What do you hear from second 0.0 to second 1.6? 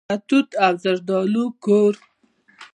د توت او زردالو